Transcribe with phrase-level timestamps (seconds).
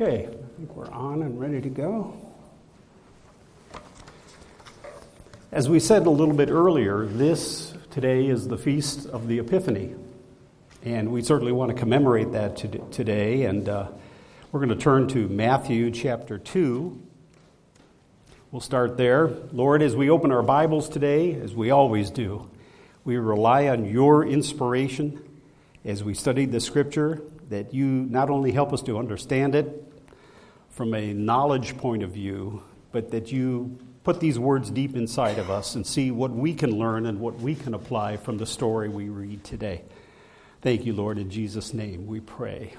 [0.00, 2.16] Okay, I think we're on and ready to go.
[5.50, 9.96] As we said a little bit earlier, this today is the feast of the Epiphany.
[10.84, 12.54] And we certainly want to commemorate that
[12.92, 13.42] today.
[13.42, 13.88] And uh,
[14.52, 17.02] we're going to turn to Matthew chapter 2.
[18.52, 19.26] We'll start there.
[19.50, 22.48] Lord, as we open our Bibles today, as we always do,
[23.02, 25.24] we rely on your inspiration
[25.84, 29.86] as we study the scripture, that you not only help us to understand it,
[30.78, 35.50] from a knowledge point of view, but that you put these words deep inside of
[35.50, 38.88] us and see what we can learn and what we can apply from the story
[38.88, 39.82] we read today.
[40.62, 41.18] Thank you, Lord.
[41.18, 42.74] In Jesus' name we pray.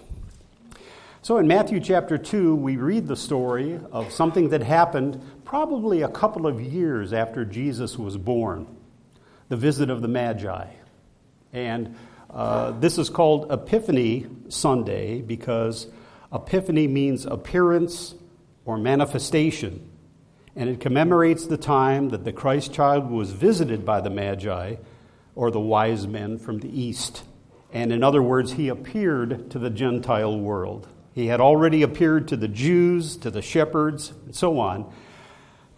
[1.24, 6.08] So, in Matthew chapter 2, we read the story of something that happened probably a
[6.08, 8.66] couple of years after Jesus was born
[9.50, 10.68] the visit of the Magi.
[11.52, 11.98] And
[12.30, 15.86] uh, this is called Epiphany Sunday because
[16.32, 18.16] Epiphany means appearance
[18.66, 19.90] or manifestation,
[20.56, 24.76] and it commemorates the time that the Christ child was visited by the Magi,
[25.36, 27.24] or the wise men from the east.
[27.72, 30.88] And in other words, he appeared to the Gentile world.
[31.14, 34.92] He had already appeared to the Jews, to the shepherds, and so on,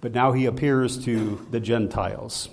[0.02, 2.50] but now he appears to the Gentiles.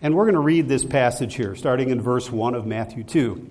[0.00, 3.50] And we're going to read this passage here, starting in verse 1 of Matthew 2.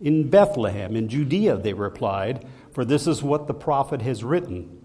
[0.00, 4.82] In Bethlehem, in Judea, they replied, for this is what the prophet has written.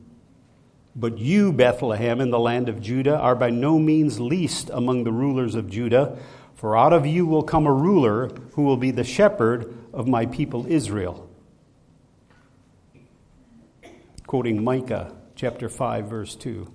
[0.95, 5.11] But you, Bethlehem, in the land of Judah, are by no means least among the
[5.11, 6.17] rulers of Judah,
[6.55, 10.25] for out of you will come a ruler who will be the shepherd of my
[10.25, 11.29] people Israel.
[14.25, 16.71] Quoting Micah chapter 5, verse 2.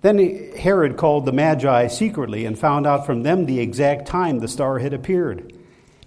[0.00, 4.48] Then Herod called the Magi secretly and found out from them the exact time the
[4.48, 5.57] star had appeared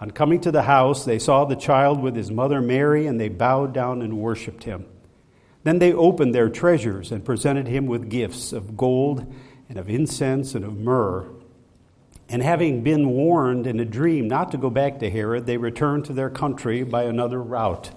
[0.00, 3.28] On coming to the house, they saw the child with his mother Mary, and they
[3.28, 4.86] bowed down and worshipped him.
[5.64, 9.26] Then they opened their treasures and presented him with gifts of gold
[9.68, 11.28] and of incense and of myrrh.
[12.28, 16.04] And having been warned in a dream not to go back to Herod, they returned
[16.06, 17.90] to their country by another route.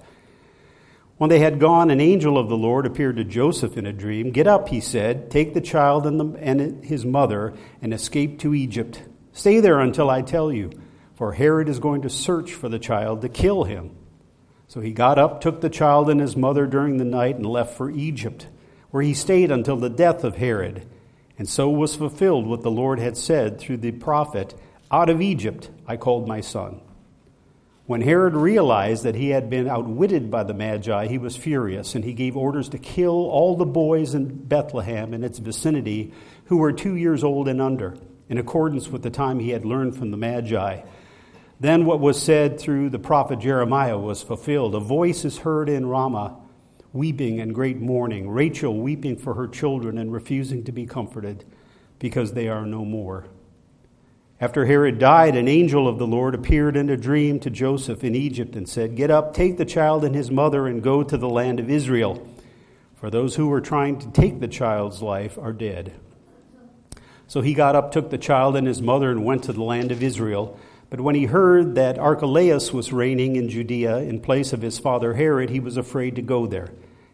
[1.18, 4.32] When they had gone, an angel of the Lord appeared to Joseph in a dream.
[4.32, 8.54] Get up, he said, take the child and, the, and his mother and escape to
[8.54, 9.02] Egypt.
[9.32, 10.70] Stay there until I tell you
[11.14, 13.96] for Herod is going to search for the child to kill him.
[14.68, 17.76] So he got up, took the child and his mother during the night, and left
[17.76, 18.46] for Egypt,
[18.90, 20.86] where he stayed until the death of Herod.
[21.38, 24.54] And so was fulfilled what the Lord had said through the prophet
[24.90, 26.80] Out of Egypt I called my son.
[27.84, 32.04] When Herod realized that he had been outwitted by the Magi, he was furious, and
[32.04, 36.14] he gave orders to kill all the boys in Bethlehem and its vicinity
[36.46, 37.96] who were two years old and under,
[38.28, 40.80] in accordance with the time he had learned from the Magi.
[41.62, 44.74] Then what was said through the prophet Jeremiah was fulfilled.
[44.74, 46.36] A voice is heard in Ramah,
[46.92, 51.44] weeping and great mourning, Rachel weeping for her children and refusing to be comforted
[52.00, 53.26] because they are no more.
[54.40, 58.16] After Herod died, an angel of the Lord appeared in a dream to Joseph in
[58.16, 61.30] Egypt and said, Get up, take the child and his mother, and go to the
[61.30, 62.26] land of Israel,
[62.96, 65.92] for those who were trying to take the child's life are dead.
[67.28, 69.92] So he got up, took the child and his mother, and went to the land
[69.92, 70.58] of Israel.
[70.92, 75.14] But when he heard that Archelaus was reigning in Judea in place of his father
[75.14, 76.68] Herod, he was afraid to go there.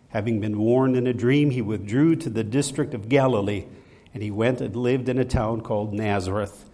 [0.09, 3.67] Having been warned in a dream, he withdrew to the district of Galilee,
[4.13, 6.69] and he went and lived in a town called Nazareth.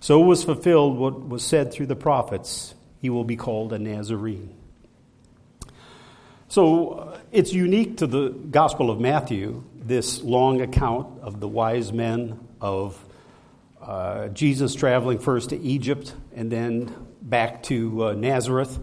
[0.00, 4.54] So was fulfilled what was said through the prophets he will be called a Nazarene.
[6.48, 11.90] So uh, it's unique to the Gospel of Matthew, this long account of the wise
[11.90, 13.02] men, of
[13.90, 18.78] uh, Jesus traveling first to Egypt and then back to uh, Nazareth.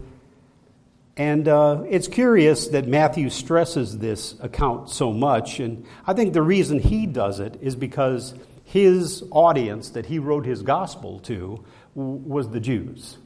[1.16, 5.60] And uh, it's curious that Matthew stresses this account so much.
[5.60, 8.34] And I think the reason he does it is because
[8.64, 11.64] his audience that he wrote his gospel to
[11.94, 13.16] was the Jews.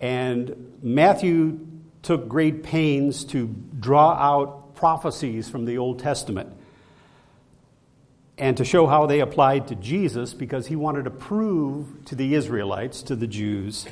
[0.00, 1.60] And Matthew
[2.02, 3.46] took great pains to
[3.78, 6.52] draw out prophecies from the Old Testament
[8.38, 12.34] and to show how they applied to Jesus because he wanted to prove to the
[12.34, 13.86] Israelites, to the Jews,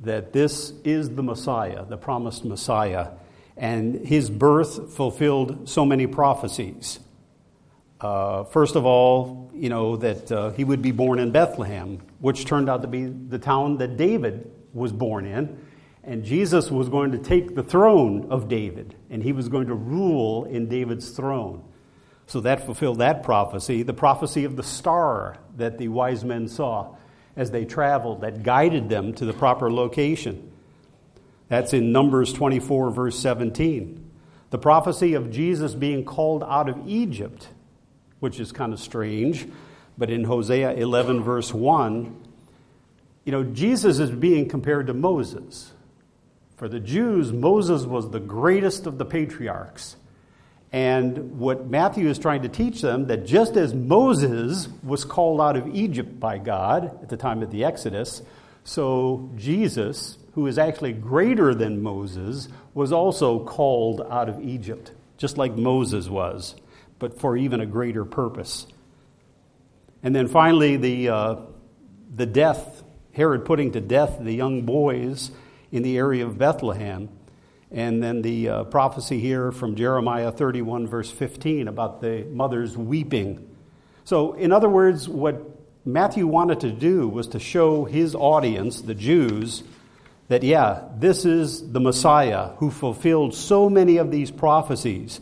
[0.00, 3.10] that this is the Messiah, the promised Messiah,
[3.56, 6.98] and his birth fulfilled so many prophecies.
[8.00, 12.44] Uh, first of all, you know, that uh, he would be born in Bethlehem, which
[12.44, 15.58] turned out to be the town that David was born in.
[16.02, 19.74] And Jesus was going to take the throne of David, and he was going to
[19.74, 21.64] rule in David's throne.
[22.26, 23.82] So that fulfilled that prophecy.
[23.82, 26.96] The prophecy of the star that the wise men saw
[27.36, 30.52] as they traveled, that guided them to the proper location.
[31.48, 34.10] That's in Numbers 24, verse 17.
[34.50, 37.48] The prophecy of Jesus being called out of Egypt,
[38.20, 39.46] which is kind of strange,
[39.98, 42.22] but in Hosea 11, verse 1,
[43.24, 45.72] you know, Jesus is being compared to Moses.
[46.56, 49.96] For the Jews, Moses was the greatest of the patriarchs.
[50.74, 55.56] And what Matthew is trying to teach them that just as Moses was called out
[55.56, 58.22] of Egypt by God at the time of the Exodus,
[58.64, 65.38] so Jesus, who is actually greater than Moses, was also called out of Egypt, just
[65.38, 66.56] like Moses was,
[66.98, 68.66] but for even a greater purpose.
[70.02, 71.36] And then finally, the, uh,
[72.12, 72.82] the death,
[73.12, 75.30] Herod putting to death the young boys
[75.70, 77.10] in the area of Bethlehem
[77.74, 83.50] and then the uh, prophecy here from Jeremiah 31, verse 15, about the mothers weeping.
[84.04, 85.42] So, in other words, what
[85.84, 89.64] Matthew wanted to do was to show his audience, the Jews,
[90.28, 95.20] that, yeah, this is the Messiah who fulfilled so many of these prophecies.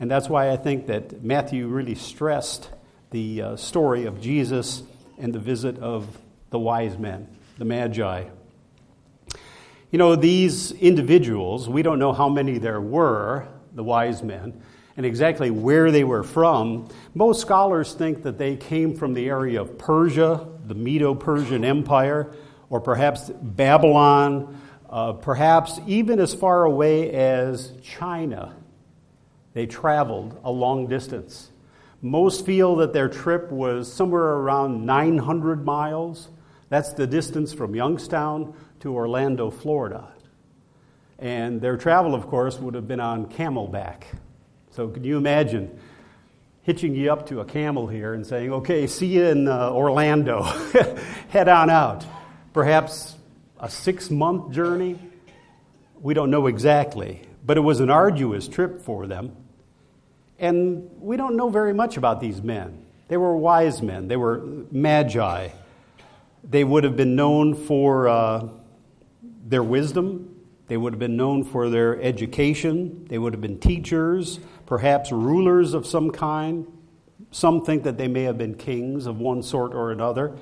[0.00, 2.70] And that's why I think that Matthew really stressed
[3.10, 4.82] the uh, story of Jesus
[5.18, 6.08] and the visit of
[6.48, 8.24] the wise men, the Magi.
[9.90, 14.62] You know, these individuals, we don't know how many there were, the wise men,
[14.96, 16.88] and exactly where they were from.
[17.12, 22.32] Most scholars think that they came from the area of Persia, the Medo Persian Empire,
[22.68, 28.54] or perhaps Babylon, uh, perhaps even as far away as China.
[29.54, 31.50] They traveled a long distance.
[32.00, 36.28] Most feel that their trip was somewhere around 900 miles.
[36.68, 40.08] That's the distance from Youngstown to Orlando, Florida.
[41.18, 44.04] And their travel, of course, would have been on camelback.
[44.70, 45.78] So, can you imagine
[46.62, 50.42] hitching you up to a camel here and saying, okay, see you in uh, Orlando,
[51.28, 52.06] head on out?
[52.54, 53.16] Perhaps
[53.58, 54.98] a six month journey?
[56.00, 59.36] We don't know exactly, but it was an arduous trip for them.
[60.38, 62.86] And we don't know very much about these men.
[63.08, 64.40] They were wise men, they were
[64.70, 65.50] magi.
[66.42, 68.08] They would have been known for.
[68.08, 68.48] Uh,
[69.50, 70.36] their wisdom.
[70.68, 73.04] They would have been known for their education.
[73.08, 76.66] They would have been teachers, perhaps rulers of some kind.
[77.32, 80.36] Some think that they may have been kings of one sort or another.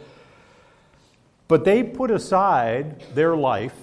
[1.48, 3.74] But they put aside their life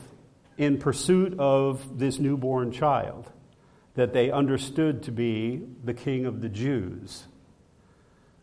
[0.57, 3.31] in pursuit of this newborn child
[3.95, 7.25] that they understood to be the king of the Jews.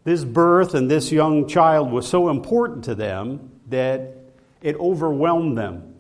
[0.03, 4.17] This birth and this young child was so important to them that
[4.61, 5.92] it overwhelmed them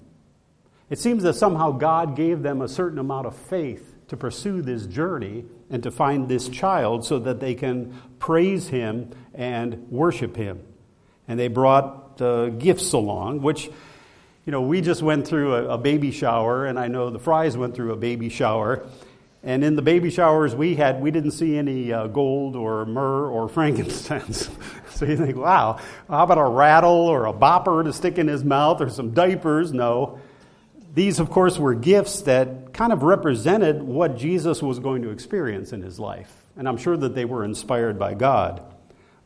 [0.93, 4.85] it seems that somehow God gave them a certain amount of faith to pursue this
[4.85, 10.63] journey and to find this child so that they can praise him and worship him.
[11.27, 12.19] And they brought
[12.59, 13.71] gifts along, which,
[14.45, 17.57] you know, we just went through a, a baby shower, and I know the Fries
[17.57, 18.87] went through a baby shower.
[19.43, 23.31] And in the baby showers we had, we didn't see any uh, gold or myrrh
[23.31, 24.51] or frankincense.
[24.91, 25.79] so you think, wow,
[26.11, 29.73] how about a rattle or a bopper to stick in his mouth or some diapers?
[29.73, 30.21] No.
[30.95, 35.73] These, of course, were gifts that kind of represented what Jesus was going to experience
[35.73, 36.31] in his life.
[36.57, 38.63] And I'm sure that they were inspired by God.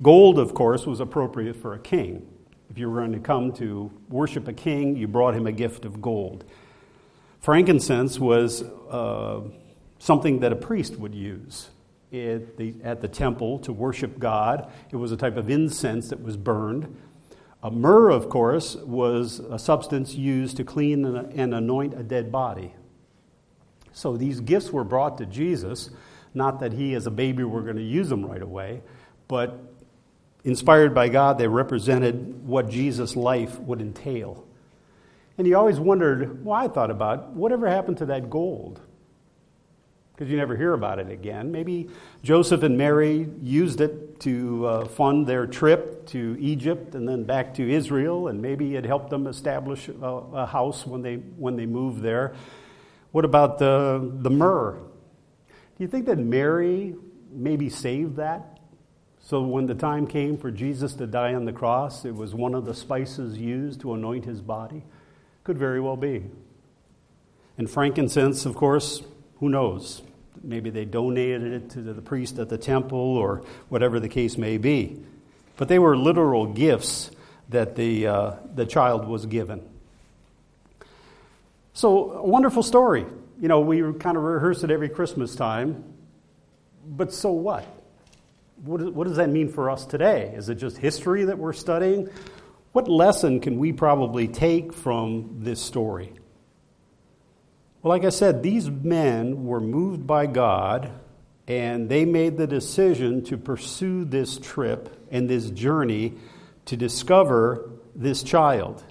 [0.01, 2.29] Gold, of course, was appropriate for a king.
[2.71, 5.85] If you were going to come to worship a king, you brought him a gift
[5.85, 6.45] of gold.
[7.41, 9.41] Frankincense was uh,
[9.99, 11.71] something that a priest would use
[12.13, 14.71] at the, at the temple to worship God.
[14.91, 16.97] It was a type of incense that was burned.
[17.71, 22.75] Myrrh, of course, was a substance used to clean and anoint a dead body.
[23.93, 25.91] So these gifts were brought to Jesus,
[26.35, 28.83] not that he, as a baby, were going to use them right away,
[29.27, 29.59] but
[30.45, 34.45] inspired by God, they represented what Jesus' life would entail.
[35.39, 38.81] And you always wondered, well, I thought about whatever happened to that gold?
[40.15, 41.51] Because you never hear about it again.
[41.51, 41.89] Maybe
[42.23, 47.55] Joseph and Mary used it to uh, fund their trip to Egypt and then back
[47.55, 51.67] to Israel, and maybe it helped them establish a, a house when they, when they
[51.67, 52.35] moved there.
[53.13, 54.79] What about the, the myrrh?
[55.49, 56.95] Do you think that Mary
[57.31, 58.61] maybe saved that?
[59.21, 62.55] So when the time came for Jesus to die on the cross, it was one
[62.55, 64.85] of the spices used to anoint his body?
[65.43, 66.25] Could very well be.
[67.59, 69.03] And frankincense, of course,
[69.41, 70.03] who knows?
[70.43, 74.59] Maybe they donated it to the priest at the temple or whatever the case may
[74.59, 75.01] be.
[75.57, 77.11] But they were literal gifts
[77.49, 79.63] that the, uh, the child was given.
[81.73, 83.05] So, a wonderful story.
[83.41, 85.85] You know, we kind of rehearse it every Christmas time.
[86.87, 87.67] But so what?
[88.65, 90.33] What, what does that mean for us today?
[90.35, 92.09] Is it just history that we're studying?
[92.73, 96.13] What lesson can we probably take from this story?
[97.87, 100.91] Well, like I said, these men were moved by God
[101.47, 106.15] and they made the decision to pursue this trip and this journey
[106.65, 108.83] to discover this child.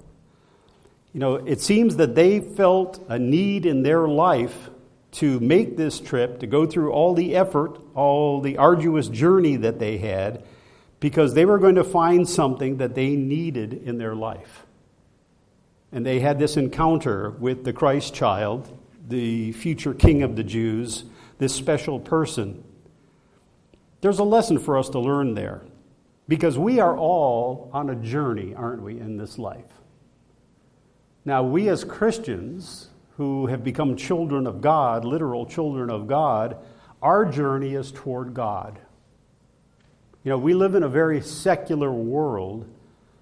[1.12, 4.70] You know, it seems that they felt a need in their life
[5.16, 9.78] to make this trip, to go through all the effort, all the arduous journey that
[9.78, 10.46] they had,
[11.02, 14.66] because they were going to find something that they needed in their life.
[15.92, 18.72] And they had this encounter with the Christ child,
[19.08, 21.06] the future king of the Jews,
[21.38, 22.64] this special person.
[24.02, 25.62] There's a lesson for us to learn there
[26.28, 29.66] because we are all on a journey, aren't we, in this life?
[31.24, 36.58] Now, we as Christians who have become children of God, literal children of God,
[37.02, 38.80] our journey is toward God.
[40.24, 42.68] You know, we live in a very secular world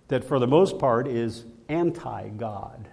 [0.08, 2.88] that, for the most part, is anti God.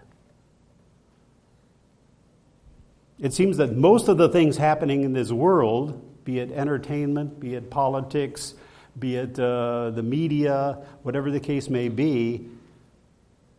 [3.21, 7.55] It seems that most of the things happening in this world, be it entertainment, be
[7.55, 8.55] it politics,
[8.99, 12.49] be it uh, the media, whatever the case may be,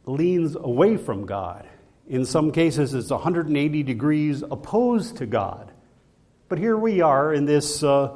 [0.05, 1.67] leans away from God.
[2.09, 5.71] In some cases, it's 180 degrees opposed to God.
[6.49, 8.11] But here we are in this, uh,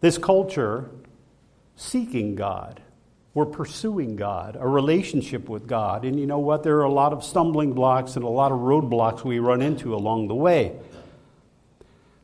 [0.00, 0.90] this culture
[1.76, 2.80] seeking God.
[3.34, 6.04] We're pursuing God, a relationship with God.
[6.04, 6.62] And you know what?
[6.62, 9.94] There are a lot of stumbling blocks and a lot of roadblocks we run into
[9.94, 10.76] along the way.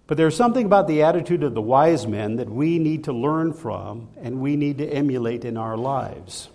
[0.06, 3.52] But there's something about the attitude of the wise men that we need to learn
[3.52, 6.48] from and we need to emulate in our lives.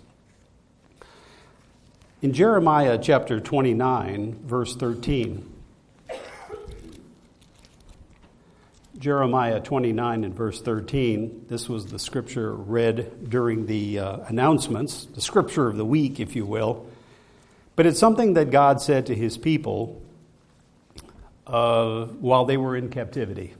[2.22, 5.53] In Jeremiah chapter 29, verse 13,
[8.98, 15.20] Jeremiah 29 and verse 13, this was the scripture read during the uh, announcements, the
[15.20, 16.86] scripture of the week, if you will.
[17.76, 20.00] But it's something that God said to his people
[21.46, 23.54] uh, while they were in captivity.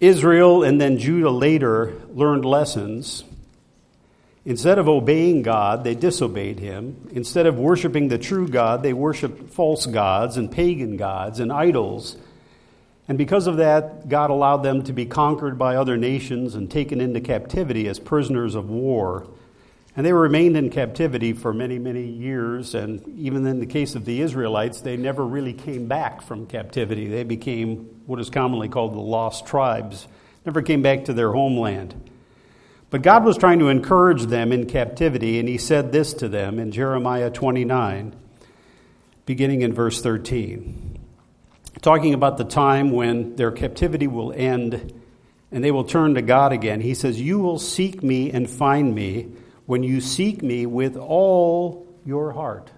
[0.00, 3.24] Israel and then Judah later learned lessons
[4.46, 7.08] Instead of obeying God, they disobeyed him.
[7.12, 12.16] Instead of worshiping the true God, they worshiped false gods and pagan gods and idols.
[13.06, 17.00] And because of that, God allowed them to be conquered by other nations and taken
[17.00, 19.28] into captivity as prisoners of war.
[19.96, 22.74] And they remained in captivity for many, many years.
[22.74, 27.06] And even in the case of the Israelites, they never really came back from captivity.
[27.06, 30.08] They became what is commonly called the lost tribes,
[30.44, 32.10] never came back to their homeland.
[32.90, 36.58] But God was trying to encourage them in captivity, and he said this to them
[36.58, 38.14] in Jeremiah 29,
[39.26, 40.93] beginning in verse 13,
[41.84, 44.94] talking about the time when their captivity will end
[45.52, 46.80] and they will turn to God again.
[46.80, 49.28] He says, You will seek me and find me
[49.66, 52.70] when you seek me with all your heart.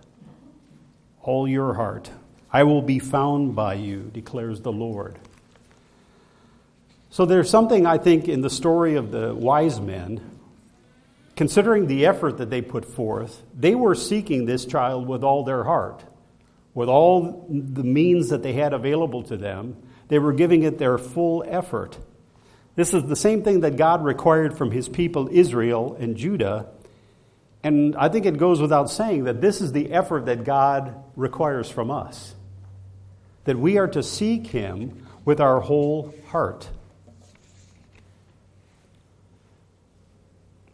[1.23, 2.11] All your heart.
[2.53, 5.19] I will be found by you, declares the Lord.
[7.11, 10.21] So there's something, I think, in the story of the wise men,
[11.37, 15.63] considering the effort that they put forth, they were seeking this child with all their
[15.63, 16.03] heart,
[16.77, 19.75] with all the means that they had available to them.
[20.09, 21.99] They were giving it their full effort.
[22.75, 26.67] This is the same thing that God required from his people, Israel and Judah.
[27.63, 31.71] And I think it goes without saying that this is the effort that God requires
[31.71, 32.35] from us.
[33.45, 36.69] That we are to seek him with our whole heart.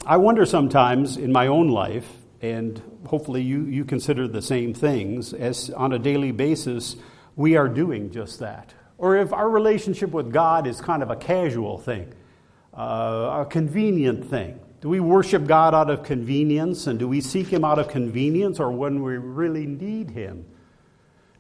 [0.05, 2.09] I wonder sometimes in my own life,
[2.43, 6.97] and hopefully you, you consider the same things, as on a daily basis
[7.37, 8.75] we are doing just that.
[8.99, 12.13] Or if our relationship with God is kind of a casual thing,
[12.77, 14.61] uh, a convenient thing.
[14.81, 18.59] Do we worship God out of convenience and do we seek Him out of convenience
[18.59, 20.45] or when we really need Him?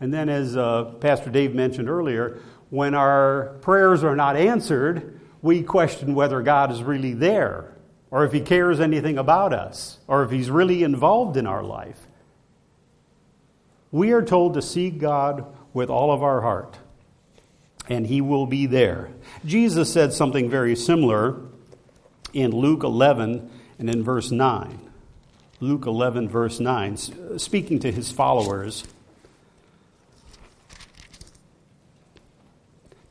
[0.00, 2.40] And then, as uh, Pastor Dave mentioned earlier,
[2.70, 7.71] when our prayers are not answered, we question whether God is really there,
[8.12, 12.06] or if He cares anything about us, or if He's really involved in our life.
[13.90, 16.78] We are told to seek God with all of our heart,
[17.88, 19.08] and He will be there.
[19.44, 21.40] Jesus said something very similar
[22.34, 24.90] in Luke 11 and in verse 9.
[25.60, 28.84] Luke 11, verse 9, speaking to his followers.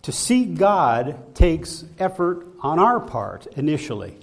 [0.02, 4.18] To seek God takes effort on our part initially.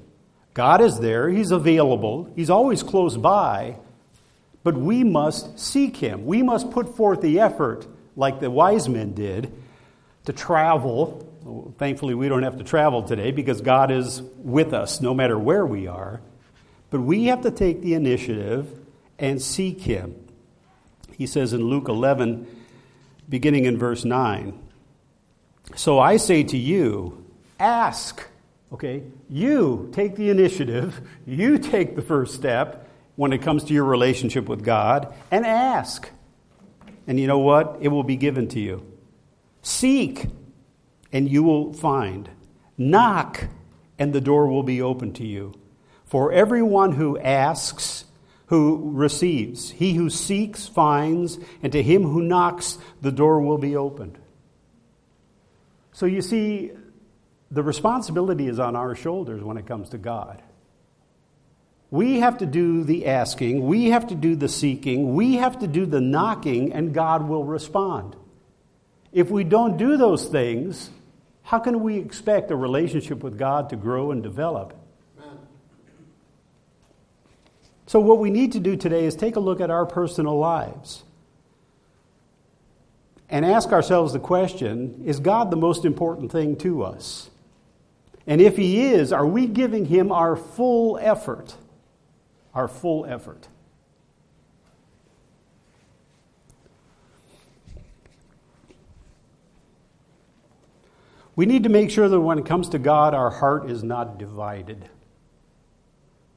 [0.58, 3.76] God is there, He's available, He's always close by,
[4.64, 6.26] but we must seek Him.
[6.26, 7.86] We must put forth the effort,
[8.16, 9.52] like the wise men did,
[10.24, 11.72] to travel.
[11.78, 15.64] Thankfully, we don't have to travel today because God is with us no matter where
[15.64, 16.20] we are.
[16.90, 18.66] But we have to take the initiative
[19.16, 20.16] and seek Him.
[21.16, 22.48] He says in Luke 11,
[23.28, 24.58] beginning in verse 9
[25.76, 27.24] So I say to you,
[27.60, 28.26] ask.
[28.72, 29.02] Okay?
[29.28, 34.48] You take the initiative, you take the first step when it comes to your relationship
[34.48, 36.08] with God, and ask.
[37.06, 37.78] And you know what?
[37.80, 38.86] It will be given to you.
[39.62, 40.26] Seek,
[41.12, 42.28] and you will find.
[42.76, 43.48] Knock,
[43.98, 45.54] and the door will be open to you.
[46.04, 48.04] For everyone who asks,
[48.46, 49.70] who receives.
[49.70, 54.18] He who seeks finds, and to him who knocks, the door will be opened.
[55.92, 56.70] So you see,
[57.50, 60.42] the responsibility is on our shoulders when it comes to God.
[61.90, 65.66] We have to do the asking, we have to do the seeking, we have to
[65.66, 68.14] do the knocking, and God will respond.
[69.10, 70.90] If we don't do those things,
[71.42, 74.74] how can we expect a relationship with God to grow and develop?
[77.86, 81.04] So, what we need to do today is take a look at our personal lives
[83.30, 87.30] and ask ourselves the question is God the most important thing to us?
[88.28, 91.56] And if He is, are we giving Him our full effort?
[92.54, 93.48] Our full effort.
[101.34, 104.18] We need to make sure that when it comes to God, our heart is not
[104.18, 104.88] divided.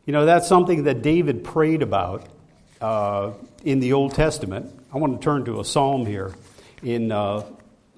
[0.06, 2.25] You know, that's something that David prayed about
[2.80, 3.32] uh,
[3.65, 4.80] in the Old Testament.
[4.93, 6.34] I want to turn to a psalm here
[6.84, 7.43] in uh,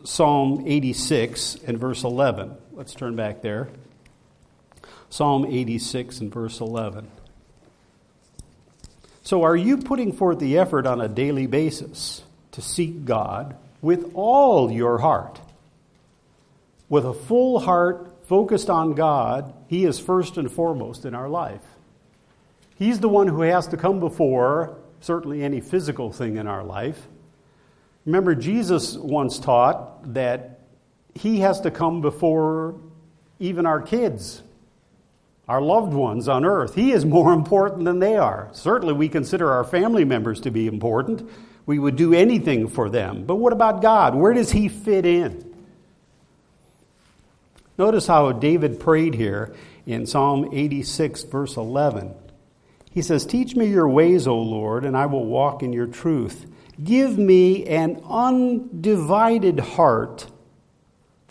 [0.04, 2.58] Psalm 86 and verse 11.
[2.76, 3.70] Let's turn back there.
[5.12, 7.08] Psalm 86 and verse 11.
[9.22, 14.10] So, are you putting forth the effort on a daily basis to seek God with
[14.16, 15.40] all your heart?
[16.90, 21.62] With a full heart focused on God, He is first and foremost in our life.
[22.80, 27.08] He's the one who has to come before certainly any physical thing in our life.
[28.08, 30.53] Remember, Jesus once taught that
[31.16, 32.76] he has to come before
[33.40, 34.42] even our kids,
[35.48, 36.76] our loved ones on earth.
[36.76, 38.50] He is more important than they are.
[38.54, 41.30] Certainly, we consider our family members to be important.
[41.66, 43.26] We would do anything for them.
[43.26, 44.16] But what about God?
[44.16, 45.54] Where does he fit in?
[47.78, 52.14] Notice how David prayed here in Psalm 86, verse 11.
[52.92, 56.46] He says, Teach me your ways, O Lord, and I will walk in your truth.
[56.84, 60.28] Give me an undivided heart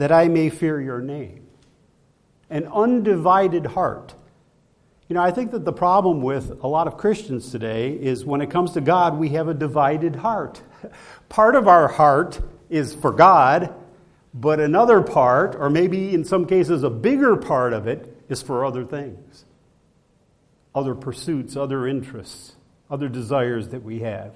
[0.02, 1.46] that I may fear your name.
[2.50, 4.16] An undivided heart.
[5.08, 8.40] You know, I think that the problem with a lot of Christians today is when
[8.40, 10.60] it comes to God, we have a divided heart.
[11.28, 13.72] Part of our heart is for God,
[14.34, 18.64] but another part, or maybe in some cases a bigger part of it, is for
[18.64, 19.44] other things
[20.74, 22.56] other pursuits, other interests,
[22.90, 24.34] other desires that we have.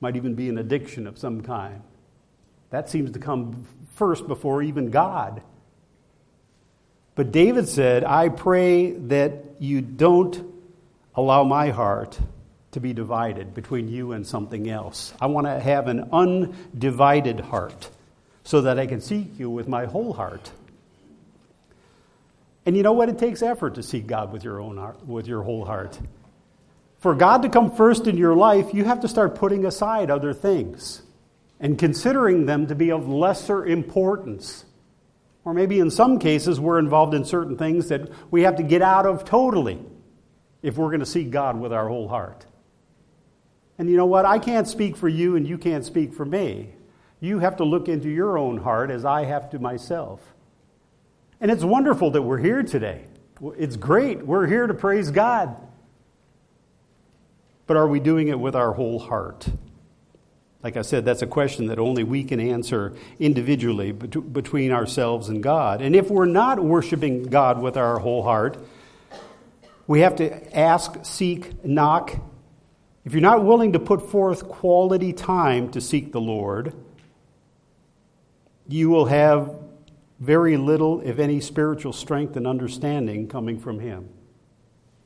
[0.00, 1.82] Might even be an addiction of some kind.
[2.70, 3.66] That seems to come
[4.00, 5.42] first before even God.
[7.16, 10.42] But David said, I pray that you don't
[11.14, 12.18] allow my heart
[12.70, 15.12] to be divided between you and something else.
[15.20, 17.90] I want to have an undivided heart
[18.42, 20.50] so that I can seek you with my whole heart.
[22.64, 23.10] And you know what?
[23.10, 25.98] It takes effort to seek God with your own heart, with your whole heart.
[27.00, 30.32] For God to come first in your life, you have to start putting aside other
[30.32, 31.02] things
[31.60, 34.64] and considering them to be of lesser importance.
[35.44, 38.82] Or maybe in some cases, we're involved in certain things that we have to get
[38.82, 39.78] out of totally
[40.62, 42.46] if we're going to see God with our whole heart.
[43.78, 44.24] And you know what?
[44.26, 46.74] I can't speak for you, and you can't speak for me.
[47.20, 50.20] You have to look into your own heart as I have to myself.
[51.40, 53.04] And it's wonderful that we're here today.
[53.56, 54.26] It's great.
[54.26, 55.56] We're here to praise God.
[57.66, 59.48] But are we doing it with our whole heart?
[60.62, 65.42] Like I said, that's a question that only we can answer individually between ourselves and
[65.42, 65.80] God.
[65.80, 68.58] And if we're not worshiping God with our whole heart,
[69.86, 72.14] we have to ask, seek, knock.
[73.04, 76.74] If you're not willing to put forth quality time to seek the Lord,
[78.68, 79.56] you will have
[80.20, 84.10] very little, if any, spiritual strength and understanding coming from Him.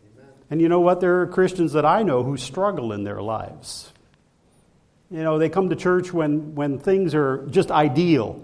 [0.05, 0.29] Amen.
[0.51, 1.01] And you know what?
[1.01, 3.93] There are Christians that I know who struggle in their lives.
[5.15, 8.43] You know, they come to church when, when things are just ideal,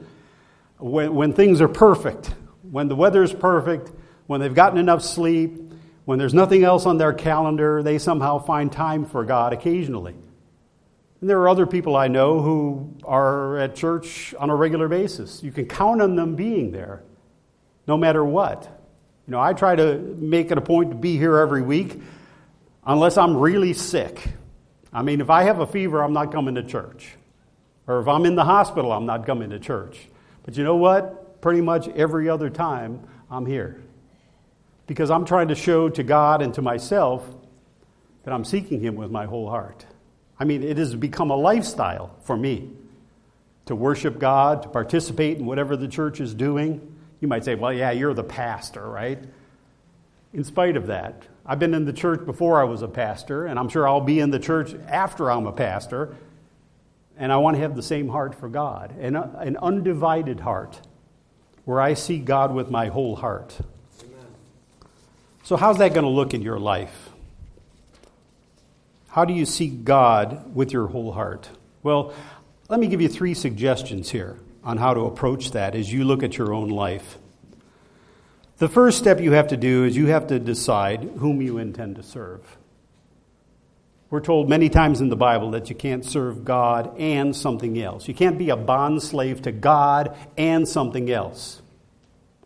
[0.78, 3.90] when, when things are perfect, when the weather is perfect,
[4.28, 5.72] when they've gotten enough sleep,
[6.04, 10.14] when there's nothing else on their calendar, they somehow find time for God occasionally.
[11.20, 15.42] And there are other people I know who are at church on a regular basis.
[15.42, 17.02] You can count on them being there,
[17.88, 18.62] no matter what.
[19.26, 22.00] You know, I try to make it a point to be here every week
[22.86, 24.22] unless I'm really sick.
[24.92, 27.10] I mean, if I have a fever, I'm not coming to church.
[27.86, 29.98] Or if I'm in the hospital, I'm not coming to church.
[30.44, 31.40] But you know what?
[31.40, 33.82] Pretty much every other time, I'm here.
[34.86, 37.24] Because I'm trying to show to God and to myself
[38.24, 39.86] that I'm seeking Him with my whole heart.
[40.38, 42.70] I mean, it has become a lifestyle for me
[43.66, 46.96] to worship God, to participate in whatever the church is doing.
[47.20, 49.22] You might say, well, yeah, you're the pastor, right?
[50.32, 53.58] In spite of that, I've been in the church before I was a pastor, and
[53.58, 56.16] I'm sure I'll be in the church after I'm a pastor.
[57.16, 60.80] And I want to have the same heart for God, an, an undivided heart,
[61.64, 63.58] where I see God with my whole heart.
[64.02, 64.26] Amen.
[65.42, 67.10] So, how's that going to look in your life?
[69.08, 71.50] How do you see God with your whole heart?
[71.82, 72.14] Well,
[72.68, 76.22] let me give you three suggestions here on how to approach that as you look
[76.22, 77.18] at your own life.
[78.60, 81.96] The first step you have to do is you have to decide whom you intend
[81.96, 82.42] to serve.
[84.10, 88.06] We're told many times in the Bible that you can't serve God and something else.
[88.06, 91.62] You can't be a bond slave to God and something else.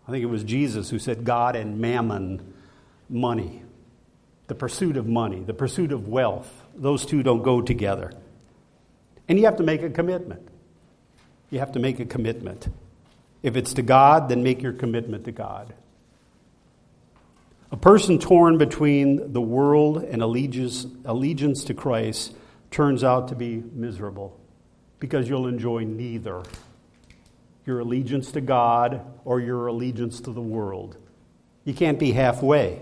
[0.07, 2.55] I think it was Jesus who said God and mammon,
[3.09, 3.65] money
[4.47, 6.63] the pursuit of money, the pursuit of wealth.
[6.77, 8.13] Those two don't go together.
[9.29, 10.47] And you have to make a commitment.
[11.51, 12.69] You have to make a commitment.
[13.43, 15.73] If it's to God, then make your commitment to God.
[17.75, 22.33] A person torn between the world and allegiance, allegiance to Christ
[22.71, 24.39] turns out to be miserable
[25.01, 26.45] because you'll enjoy neither
[27.67, 30.97] your allegiance to God or your allegiance to the world.
[31.65, 32.81] You can't be halfway.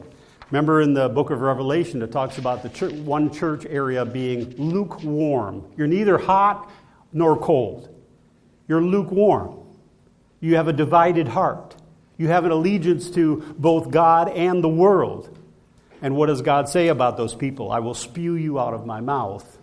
[0.51, 4.55] Remember in the book of Revelation, it talks about the church, one church area being
[4.59, 5.73] lukewarm.
[5.75, 6.71] You're neither hot
[7.15, 7.89] nor cold.
[8.69, 9.59] You're lukewarm.
[10.41, 11.77] You have a divided heart.
[12.23, 15.37] You have an allegiance to both God and the world.
[16.01, 17.73] And what does God say about those people?
[17.73, 19.59] I will spew you out of my mouth.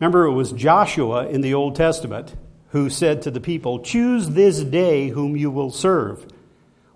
[0.00, 2.34] Remember, it was Joshua in the Old Testament
[2.70, 6.26] who said to the people, Choose this day whom you will serve,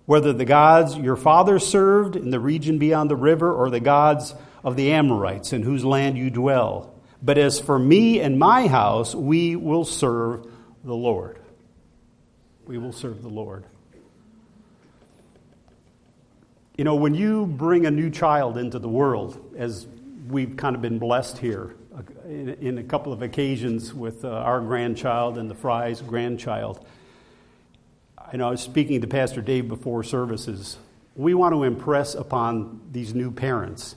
[0.07, 4.35] whether the gods your fathers served in the region beyond the river or the gods
[4.65, 6.95] of the Amorites in whose land you dwell.
[7.21, 10.47] But as for me and my house, we will serve
[10.87, 11.39] the Lord.
[12.67, 13.65] We will serve the Lord.
[16.79, 19.87] You know, when you bring a new child into the world, as
[20.29, 21.75] we've kind of been blessed here,
[22.27, 26.85] in, in a couple of occasions with uh, our grandchild and the Fry's grandchild.
[28.19, 30.77] I know I was speaking to Pastor Dave before services.
[31.15, 33.97] We want to impress upon these new parents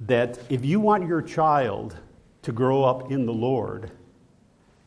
[0.00, 1.96] that if you want your child
[2.42, 3.90] to grow up in the Lord,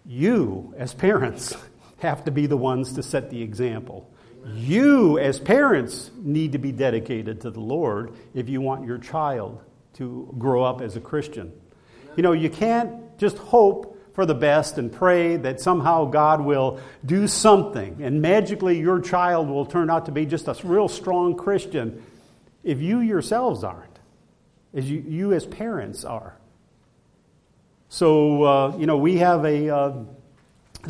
[0.07, 1.55] you, as parents,
[1.99, 4.09] have to be the ones to set the example.
[4.53, 9.61] You, as parents, need to be dedicated to the Lord if you want your child
[9.95, 11.51] to grow up as a Christian.
[12.15, 16.79] You know, you can't just hope for the best and pray that somehow God will
[17.05, 21.35] do something and magically your child will turn out to be just a real strong
[21.35, 22.03] Christian
[22.63, 23.99] if you yourselves aren't,
[24.73, 26.35] as you, you as parents are.
[27.89, 29.69] So, uh, you know, we have a.
[29.69, 29.93] Uh,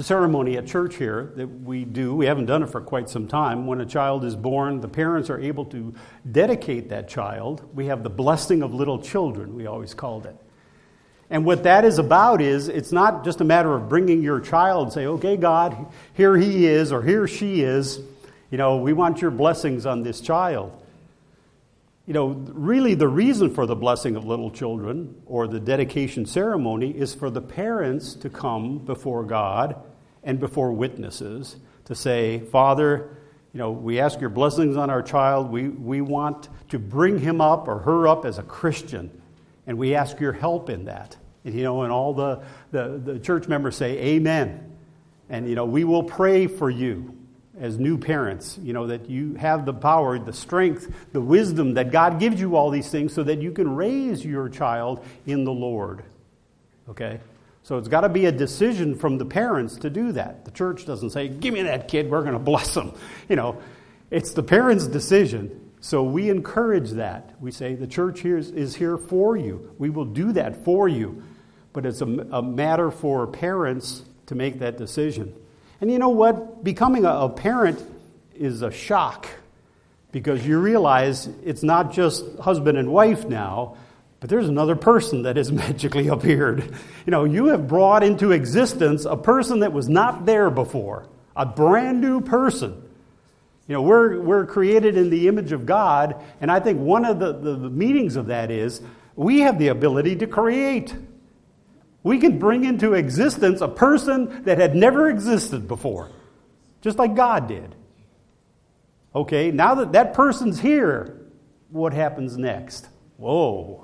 [0.03, 2.13] ceremony at church here that we do.
[2.15, 3.65] We haven't done it for quite some time.
[3.65, 5.93] When a child is born, the parents are able to
[6.31, 7.67] dedicate that child.
[7.73, 10.35] We have the blessing of little children, we always called it.
[11.29, 14.83] And what that is about is it's not just a matter of bringing your child
[14.83, 17.99] and say, okay, God, here he is or here she is.
[18.49, 20.71] You know, we want your blessings on this child.
[22.07, 26.91] You know, really, the reason for the blessing of little children or the dedication ceremony
[26.91, 29.75] is for the parents to come before God
[30.23, 33.17] and before witnesses to say, Father,
[33.51, 35.51] you know, we ask your blessings on our child.
[35.51, 39.11] We, we want to bring him up or her up as a Christian,
[39.65, 41.17] And we ask your help in that.
[41.43, 42.41] And, you know, and all the,
[42.71, 44.77] the, the church members say, Amen.
[45.29, 47.16] And, you know, we will pray for you
[47.59, 51.91] as new parents, you know, that you have the power, the strength, the wisdom that
[51.91, 55.51] God gives you all these things so that you can raise your child in the
[55.51, 56.03] Lord.
[56.89, 57.19] Okay?
[57.63, 60.45] So it's got to be a decision from the parents to do that.
[60.45, 62.93] The church doesn't say, Give me that kid, we're going to bless them.
[63.27, 63.61] You know,
[64.09, 65.71] it's the parents' decision.
[65.81, 67.35] So we encourage that.
[67.41, 69.73] We say, The church here is, is here for you.
[69.77, 71.23] We will do that for you.
[71.73, 75.33] But it's a, a matter for parents to make that decision.
[75.81, 76.63] And you know what?
[76.63, 77.83] Becoming a, parent
[78.35, 79.27] is a shock
[80.11, 83.77] because you realize it's not just husband and wife now,
[84.19, 86.63] but there's another person that has magically appeared.
[87.05, 91.45] You know, you have brought into existence a person that was not there before, a
[91.45, 92.83] brand new person.
[93.67, 97.19] You know, we're, we're created in the image of God, and I think one of
[97.19, 98.81] the, the, the meanings of that is
[99.15, 100.95] we have the ability to create.
[102.07, 106.09] We can bring into existence a person that had never existed before,
[106.79, 107.75] just like God did.
[109.13, 111.19] Okay, now that that person's here,
[111.69, 112.87] what happens next?
[113.17, 113.83] Whoa,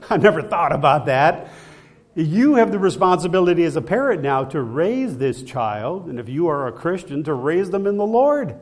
[0.08, 1.50] I never thought about that.
[2.14, 6.46] You have the responsibility as a parent now to raise this child, and if you
[6.46, 8.58] are a Christian, to raise them in the Lord.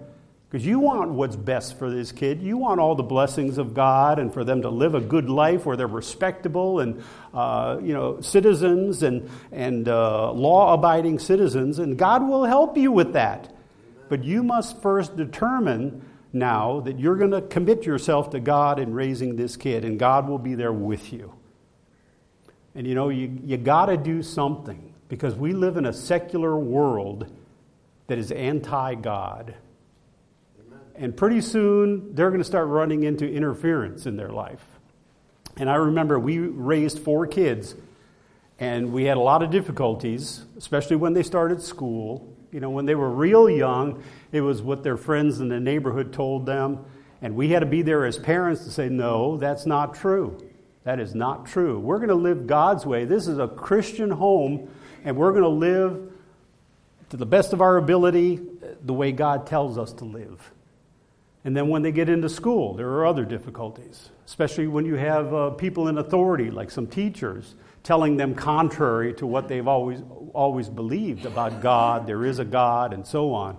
[0.55, 2.41] Because you want what's best for this kid.
[2.41, 5.67] You want all the blessings of God and for them to live a good life
[5.67, 7.03] where they're respectable and,
[7.35, 11.81] uh, you know, citizens and, and uh, law abiding citizens.
[11.81, 13.53] And God will help you with that.
[14.09, 18.95] But you must first determine now that you're going to commit yourself to God in
[18.95, 21.35] raising this kid, and God will be there with you.
[22.77, 26.57] And you know, you, you got to do something because we live in a secular
[26.57, 27.29] world
[28.07, 29.57] that is anti God.
[30.97, 34.65] And pretty soon, they're going to start running into interference in their life.
[35.57, 37.75] And I remember we raised four kids,
[38.59, 42.33] and we had a lot of difficulties, especially when they started school.
[42.53, 46.13] You know, when they were real young, it was what their friends in the neighborhood
[46.13, 46.85] told them.
[47.21, 50.39] And we had to be there as parents to say, no, that's not true.
[50.85, 51.81] That is not true.
[51.81, 53.05] We're going to live God's way.
[53.05, 54.69] This is a Christian home,
[55.05, 56.13] and we're going to live
[57.11, 58.41] to the best of our ability
[58.85, 60.53] the way God tells us to live.
[61.45, 65.35] And then when they get into school, there are other difficulties, especially when you have
[65.35, 70.01] uh, people in authority, like some teachers, telling them contrary to what they've always,
[70.33, 73.59] always believed about God, there is a God, and so on.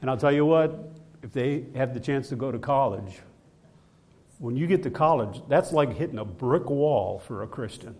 [0.00, 0.90] And I'll tell you what,
[1.22, 3.18] if they have the chance to go to college,
[4.38, 7.94] when you get to college, that's like hitting a brick wall for a Christian.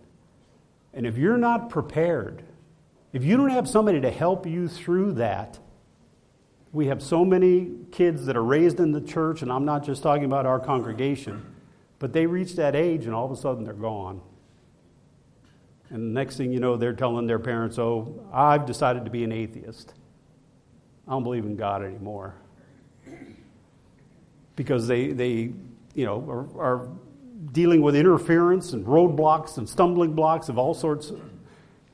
[0.94, 2.42] And if you're not prepared,
[3.12, 5.58] if you don't have somebody to help you through that,
[6.72, 10.02] we have so many kids that are raised in the church, and I'm not just
[10.02, 11.44] talking about our congregation,
[11.98, 14.20] but they reach that age and all of a sudden they're gone.
[15.90, 19.24] And the next thing you know, they're telling their parents, Oh, I've decided to be
[19.24, 19.94] an atheist.
[21.06, 22.34] I don't believe in God anymore.
[24.54, 25.52] Because they, they
[25.94, 26.88] you know, are, are
[27.52, 31.10] dealing with interference and roadblocks and stumbling blocks of all sorts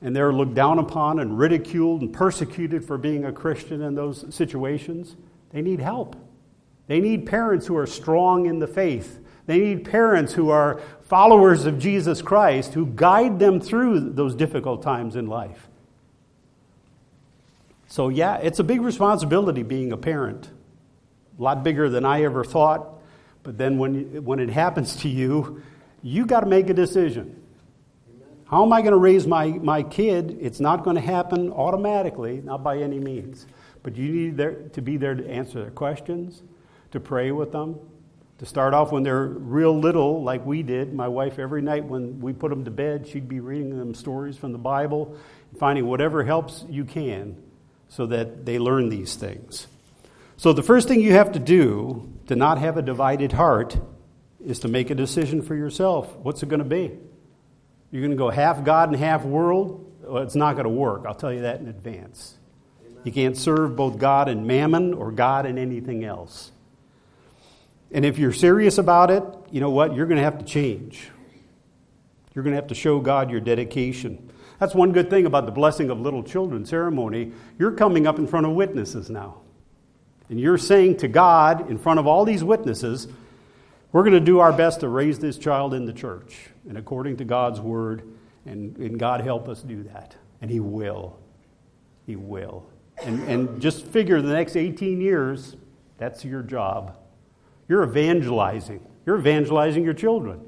[0.05, 4.33] and they're looked down upon and ridiculed and persecuted for being a Christian in those
[4.33, 5.17] situations,
[5.51, 6.15] they need help.
[6.89, 9.19] They need parents who are strong in the faith.
[9.47, 14.83] They need parents who are followers of Jesus Christ who guide them through those difficult
[14.83, 15.69] times in life.
[17.87, 20.51] So, yeah, it's a big responsibility being a parent.
[21.39, 23.01] A lot bigger than I ever thought.
[23.43, 25.63] But then when, when it happens to you,
[26.03, 27.41] you got to make a decision.
[28.55, 30.39] How am I going to raise my, my kid?
[30.41, 33.49] It's not going to happen automatically, not by any means.
[33.83, 36.41] But you need there, to be there to answer their questions,
[36.93, 37.81] to pray with them,
[38.39, 40.95] to start off when they're real little, like we did.
[40.95, 44.37] My wife, every night when we put them to bed, she'd be reading them stories
[44.37, 45.19] from the Bible,
[45.59, 47.43] finding whatever helps you can
[47.89, 49.67] so that they learn these things.
[50.37, 53.77] So, the first thing you have to do to not have a divided heart
[54.47, 56.15] is to make a decision for yourself.
[56.19, 56.97] What's it going to be?
[57.95, 59.89] You're going to go half God and half world?
[60.03, 61.05] Well, it's not going to work.
[61.07, 62.37] I'll tell you that in advance.
[62.85, 63.03] Amen.
[63.05, 66.51] You can't serve both God and mammon or God and anything else.
[67.93, 69.95] And if you're serious about it, you know what?
[69.95, 71.09] You're going to have to change.
[72.35, 74.29] You're going to have to show God your dedication.
[74.59, 77.31] That's one good thing about the blessing of little children ceremony.
[77.61, 79.37] You're coming up in front of witnesses now.
[80.29, 83.07] And you're saying to God, in front of all these witnesses,
[83.95, 87.19] we're going to do our best to raise this child in the church and according
[87.19, 88.03] to God's word,
[88.45, 90.17] and, and God help us do that.
[90.43, 91.17] And He will.
[92.05, 92.67] He will.
[93.05, 95.55] And, and just figure the next 18 years,
[95.97, 96.99] that's your job.
[97.69, 98.85] You're evangelizing.
[99.07, 100.45] You're evangelizing your children.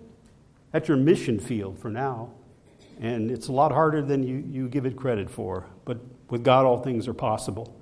[0.73, 2.33] That's your mission field for now.
[3.01, 5.67] And it's a lot harder than you, you give it credit for.
[5.85, 5.99] But
[6.31, 7.81] with God, all things are possible.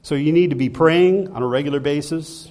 [0.00, 2.48] So you need to be praying on a regular basis.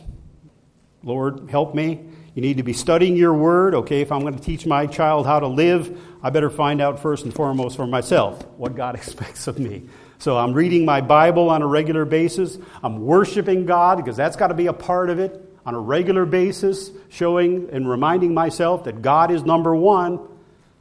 [1.03, 2.05] Lord, help me.
[2.35, 3.75] You need to be studying your word.
[3.75, 6.99] Okay, if I'm going to teach my child how to live, I better find out
[6.99, 9.83] first and foremost for myself what God expects of me.
[10.19, 12.57] So I'm reading my Bible on a regular basis.
[12.83, 16.25] I'm worshiping God because that's got to be a part of it on a regular
[16.25, 20.19] basis, showing and reminding myself that God is number one.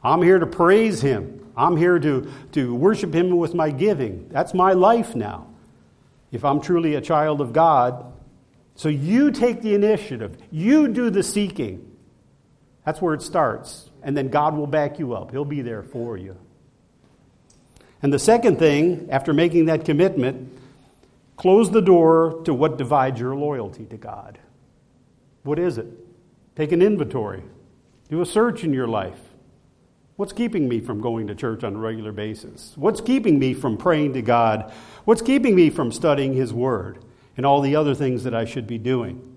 [0.03, 1.51] I'm here to praise Him.
[1.57, 4.29] I'm here to, to worship Him with my giving.
[4.29, 5.47] That's my life now.
[6.31, 8.10] If I'm truly a child of God,
[8.81, 11.95] so you take the initiative, you do the seeking.
[12.83, 13.87] That's where it starts.
[14.01, 16.35] And then God will back you up, He'll be there for you.
[18.01, 20.51] And the second thing, after making that commitment,
[21.37, 24.39] close the door to what divides your loyalty to God.
[25.43, 25.85] What is it?
[26.55, 27.43] Take an inventory,
[28.09, 29.19] do a search in your life.
[30.15, 32.73] What's keeping me from going to church on a regular basis?
[32.75, 34.73] What's keeping me from praying to God?
[35.05, 36.97] What's keeping me from studying His Word
[37.37, 39.27] and all the other things that I should be doing?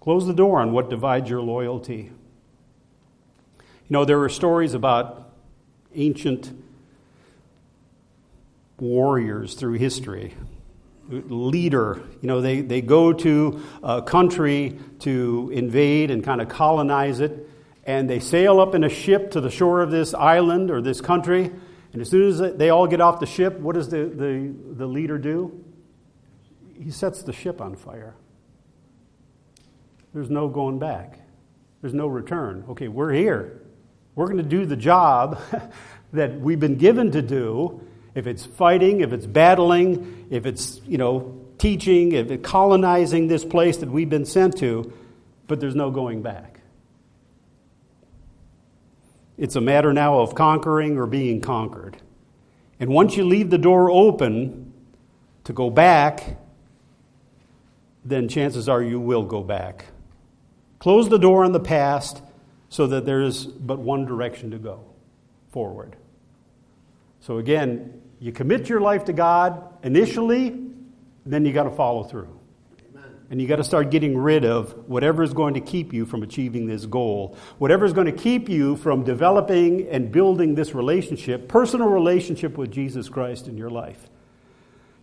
[0.00, 2.10] Close the door on what divides your loyalty.
[3.58, 5.32] You know, there are stories about
[5.94, 6.52] ancient
[8.78, 10.34] warriors through history.
[11.08, 17.18] Leader, you know, they, they go to a country to invade and kind of colonize
[17.20, 17.48] it,
[17.84, 21.00] and they sail up in a ship to the shore of this island or this
[21.00, 21.50] country.
[21.92, 24.86] And as soon as they all get off the ship, what does the, the, the
[24.86, 25.64] leader do?
[26.80, 28.14] He sets the ship on fire.
[30.14, 31.18] There's no going back,
[31.80, 32.64] there's no return.
[32.70, 33.62] Okay, we're here.
[34.16, 35.40] We're going to do the job
[36.12, 37.86] that we've been given to do.
[38.14, 43.44] If it's fighting, if it's battling, if it's, you know, teaching, if it's colonizing this
[43.44, 44.92] place that we've been sent to,
[45.46, 46.60] but there's no going back.
[49.38, 51.96] It's a matter now of conquering or being conquered.
[52.80, 54.72] And once you leave the door open
[55.44, 56.36] to go back,
[58.04, 59.86] then chances are you will go back.
[60.78, 62.22] Close the door on the past
[62.68, 64.84] so that there's but one direction to go
[65.50, 65.96] forward.
[67.20, 70.58] So again, you commit your life to God initially,
[71.26, 72.38] then you got to follow through.
[72.90, 73.10] Amen.
[73.30, 76.22] And you got to start getting rid of whatever is going to keep you from
[76.22, 81.48] achieving this goal, whatever is going to keep you from developing and building this relationship,
[81.48, 84.08] personal relationship with Jesus Christ in your life.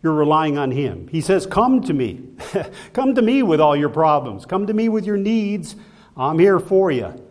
[0.03, 1.07] You're relying on Him.
[1.07, 2.23] He says, Come to me.
[2.93, 4.45] Come to me with all your problems.
[4.45, 5.75] Come to me with your needs.
[6.15, 7.23] I'm here for you.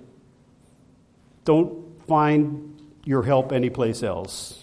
[1.44, 4.62] Don't find your help anyplace else.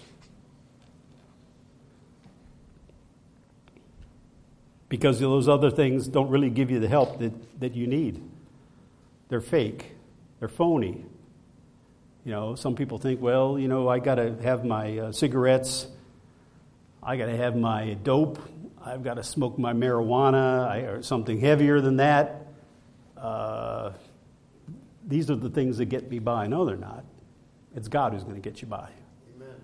[4.90, 8.22] Because those other things don't really give you the help that, that you need.
[9.30, 9.94] They're fake,
[10.40, 11.06] they're phony.
[12.26, 15.88] You know, some people think, well, you know, I got to have my uh, cigarettes,
[17.06, 18.40] I got to have my dope,
[18.86, 22.48] I've got to smoke my marijuana, I, or something heavier than that.
[23.18, 23.92] Uh,
[25.06, 26.48] these are the things that get me by.
[26.48, 27.04] No, they're not.
[27.76, 28.90] It's God who's going to get you by.
[29.36, 29.56] Amen.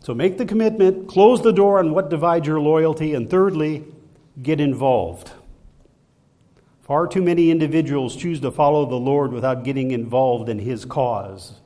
[0.00, 3.84] So make the commitment, close the door on what divides your loyalty, and thirdly,
[4.40, 5.30] get involved.
[6.82, 11.60] Far too many individuals choose to follow the Lord without getting involved in His cause.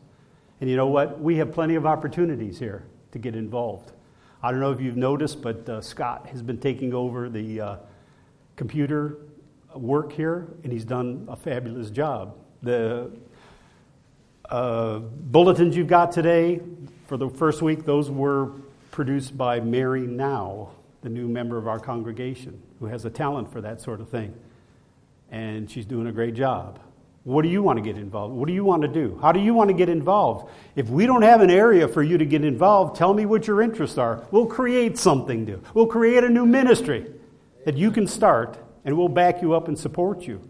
[0.61, 1.21] And you know what?
[1.21, 3.93] We have plenty of opportunities here to get involved.
[4.43, 7.77] I don't know if you've noticed, but uh, Scott has been taking over the uh,
[8.57, 9.19] computer
[9.75, 12.37] work here, and he's done a fabulous job.
[12.63, 13.11] The
[14.49, 16.61] uh, bulletins you've got today
[17.07, 18.53] for the first week, those were
[18.91, 20.71] produced by Mary Now,
[21.03, 24.35] the new member of our congregation, who has a talent for that sort of thing.
[25.31, 26.79] And she's doing a great job.
[27.25, 28.35] What do you want to get involved?
[28.35, 29.19] What do you want to do?
[29.21, 30.51] How do you want to get involved?
[30.75, 33.61] If we don't have an area for you to get involved, tell me what your
[33.61, 34.25] interests are.
[34.31, 35.63] We'll create something new.
[35.75, 37.13] We'll create a new ministry
[37.67, 40.41] that you can start and we'll back you up and support you.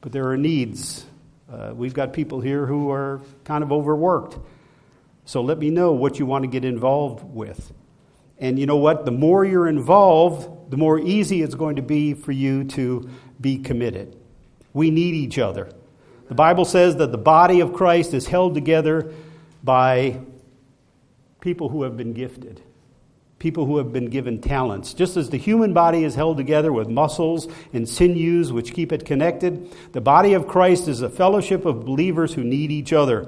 [0.00, 1.06] But there are needs.
[1.50, 4.38] Uh, we've got people here who are kind of overworked.
[5.24, 7.72] So let me know what you want to get involved with.
[8.38, 9.04] And you know what?
[9.04, 13.08] The more you're involved, the more easy it's going to be for you to
[13.40, 14.16] be committed.
[14.72, 15.70] We need each other.
[16.32, 19.12] The Bible says that the body of Christ is held together
[19.62, 20.18] by
[21.42, 22.62] people who have been gifted
[23.38, 24.94] people who have been given talents.
[24.94, 29.04] Just as the human body is held together with muscles and sinews which keep it
[29.04, 33.26] connected, the body of Christ is a fellowship of believers who need each other.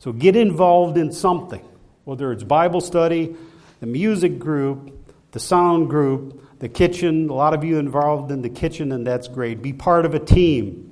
[0.00, 1.64] So get involved in something,
[2.04, 3.36] whether it's Bible study,
[3.80, 7.28] the music group, the sound group, the kitchen.
[7.28, 9.62] A lot of you involved in the kitchen, and that's great.
[9.62, 10.87] Be part of a team.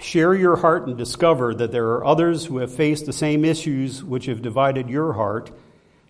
[0.00, 4.02] Share your heart and discover that there are others who have faced the same issues
[4.02, 5.52] which have divided your heart,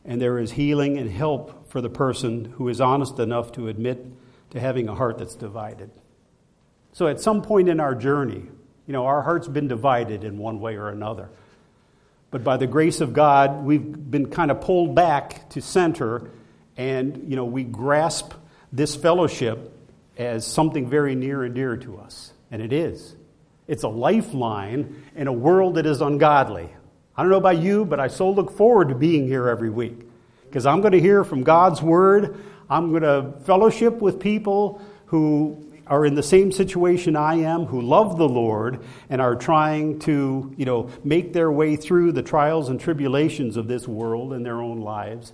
[0.04, 4.06] and there is healing and help for the person who is honest enough to admit
[4.50, 5.90] to having a heart that's divided.
[6.92, 8.44] So, at some point in our journey,
[8.86, 11.28] you know, our heart's been divided in one way or another.
[12.30, 16.30] But by the grace of God, we've been kind of pulled back to center,
[16.76, 18.32] and, you know, we grasp
[18.72, 19.72] this fellowship
[20.16, 22.32] as something very near and dear to us.
[22.50, 23.16] And it is.
[23.66, 26.68] It's a lifeline in a world that is ungodly.
[27.16, 30.00] I don't know about you, but I so look forward to being here every week
[30.44, 32.36] because I'm going to hear from God's Word.
[32.68, 37.80] I'm going to fellowship with people who are in the same situation I am, who
[37.80, 42.68] love the Lord and are trying to, you know, make their way through the trials
[42.68, 45.32] and tribulations of this world in their own lives,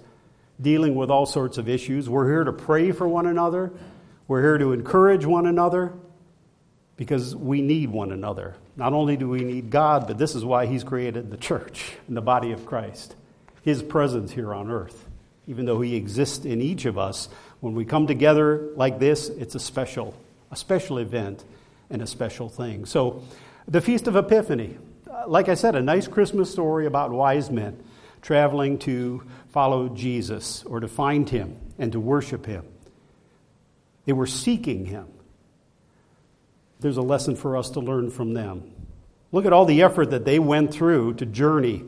[0.60, 2.08] dealing with all sorts of issues.
[2.08, 3.72] We're here to pray for one another.
[4.28, 5.94] We're here to encourage one another
[7.00, 8.54] because we need one another.
[8.76, 12.14] Not only do we need God, but this is why He's created the church and
[12.14, 13.16] the body of Christ,
[13.62, 15.08] His presence here on earth.
[15.46, 17.30] Even though He exists in each of us,
[17.60, 20.14] when we come together like this, it's a special,
[20.50, 21.42] a special event
[21.88, 22.84] and a special thing.
[22.84, 23.22] So,
[23.66, 24.76] the Feast of Epiphany,
[25.10, 27.82] uh, like I said, a nice Christmas story about wise men
[28.20, 32.66] traveling to follow Jesus or to find Him and to worship Him.
[34.04, 35.06] They were seeking Him
[36.80, 38.72] there's a lesson for us to learn from them.
[39.32, 41.84] Look at all the effort that they went through to journey.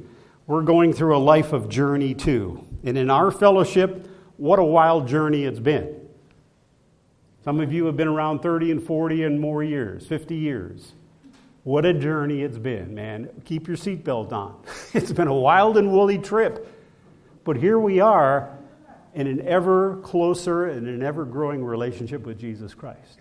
[0.47, 2.66] We're going through a life of journey too.
[2.84, 5.99] And in our fellowship, what a wild journey it's been.
[7.45, 10.93] Some of you have been around 30 and 40 and more years, 50 years.
[11.64, 13.30] What a journey it's been, man.
[13.45, 14.62] Keep your seatbelt on.
[14.95, 16.68] It's been a wild and woolly trip.
[17.45, 18.57] But here we are
[19.14, 23.18] in an ever closer and an ever growing relationship with Jesus Christ.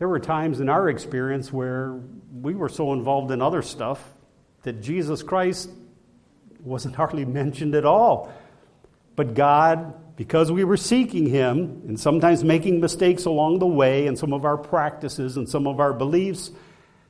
[0.00, 2.00] There were times in our experience where
[2.32, 4.02] we were so involved in other stuff
[4.62, 5.68] that Jesus Christ
[6.64, 8.32] wasn't hardly mentioned at all.
[9.14, 14.16] But God, because we were seeking Him and sometimes making mistakes along the way in
[14.16, 16.50] some of our practices and some of our beliefs,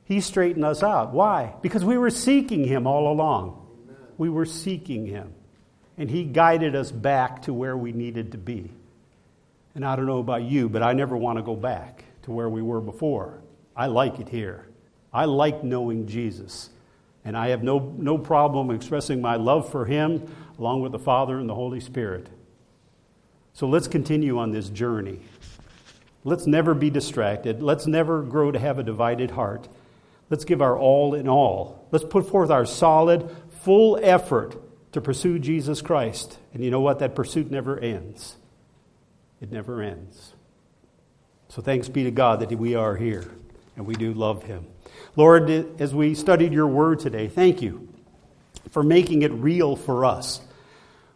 [0.03, 1.13] He straightened us out.
[1.13, 1.55] Why?
[1.61, 3.69] Because we were seeking Him all along.
[4.17, 5.33] We were seeking Him.
[5.97, 8.69] And He guided us back to where we needed to be.
[9.75, 12.49] And I don't know about you, but I never want to go back to where
[12.49, 13.41] we were before.
[13.75, 14.67] I like it here.
[15.13, 16.69] I like knowing Jesus.
[17.23, 21.37] And I have no, no problem expressing my love for him along with the Father
[21.37, 22.27] and the Holy Spirit.
[23.53, 25.19] So let's continue on this journey.
[26.23, 27.61] Let's never be distracted.
[27.61, 29.67] Let's never grow to have a divided heart.
[30.29, 31.87] Let's give our all in all.
[31.91, 33.29] Let's put forth our solid,
[33.63, 34.55] full effort
[34.93, 36.37] to pursue Jesus Christ.
[36.53, 36.99] And you know what?
[36.99, 38.35] That pursuit never ends.
[39.41, 40.33] It never ends.
[41.51, 43.29] So thanks be to God that we are here
[43.75, 44.67] and we do love Him.
[45.17, 45.49] Lord,
[45.81, 47.89] as we studied your word today, thank you
[48.69, 50.39] for making it real for us.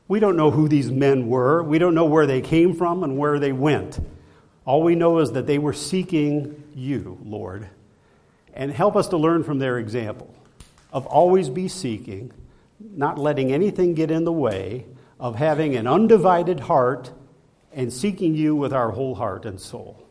[0.09, 3.17] We don't know who these men were, we don't know where they came from and
[3.17, 3.97] where they went.
[4.65, 7.69] All we know is that they were seeking you, Lord.
[8.53, 10.35] And help us to learn from their example
[10.91, 12.33] of always be seeking,
[12.77, 14.85] not letting anything get in the way,
[15.17, 17.13] of having an undivided heart
[17.71, 20.04] and seeking you with our whole heart and soul.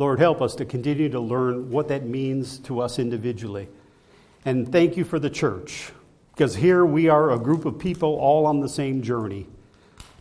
[0.00, 3.68] Lord, help us to continue to learn what that means to us individually.
[4.46, 5.92] And thank you for the church,
[6.32, 9.46] because here we are a group of people all on the same journey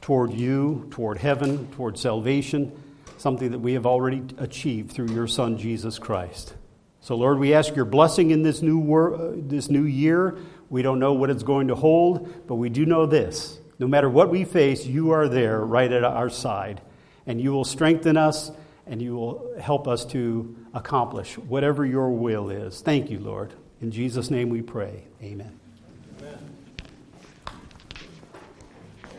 [0.01, 2.73] toward you, toward heaven, toward salvation,
[3.17, 6.55] something that we have already achieved through your Son, Jesus Christ.
[6.99, 10.39] So, Lord, we ask your blessing in this new, wor- this new year.
[10.69, 13.57] We don't know what it's going to hold, but we do know this.
[13.79, 16.81] No matter what we face, you are there right at our side,
[17.25, 18.51] and you will strengthen us
[18.89, 22.81] and you will help us to accomplish whatever your will is.
[22.81, 23.53] Thank you, Lord.
[23.81, 25.05] In Jesus' name we pray.
[25.21, 25.59] Amen.